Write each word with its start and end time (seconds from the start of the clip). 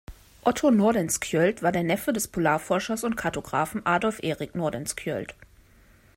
Otto 0.43 0.71
Nordenskjöld 0.71 1.61
war 1.61 1.71
der 1.71 1.83
Neffe 1.83 2.11
des 2.11 2.27
Polarforschers 2.27 3.03
und 3.03 3.17
Kartographen 3.17 3.85
Adolf 3.85 4.17
Erik 4.23 4.55
Nordenskjöld. 4.55 5.35